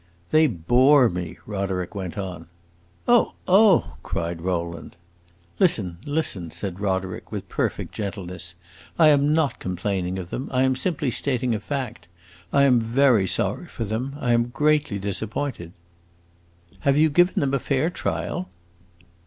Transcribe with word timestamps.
"They 0.31 0.47
bore 0.47 1.09
me!" 1.09 1.37
Roderick 1.45 1.93
went 1.93 2.17
on. 2.17 2.47
"Oh, 3.07 3.33
oh!" 3.47 3.97
cried 4.01 4.41
Rowland. 4.41 4.95
"Listen, 5.59 5.99
listen!" 6.07 6.49
said 6.49 6.79
Roderick 6.79 7.31
with 7.31 7.47
perfect 7.47 7.91
gentleness. 7.93 8.55
"I 8.97 9.09
am 9.09 9.31
not 9.31 9.59
complaining 9.59 10.17
of 10.17 10.31
them; 10.31 10.49
I 10.51 10.63
am 10.63 10.75
simply 10.75 11.11
stating 11.11 11.53
a 11.53 11.59
fact. 11.59 12.07
I 12.51 12.63
am 12.63 12.79
very 12.81 13.27
sorry 13.27 13.67
for 13.67 13.83
them; 13.83 14.15
I 14.19 14.31
am 14.31 14.47
greatly 14.47 14.97
disappointed." 14.97 15.71
"Have 16.79 16.97
you 16.97 17.11
given 17.11 17.39
them 17.39 17.53
a 17.53 17.59
fair 17.59 17.91
trial?" 17.91 18.49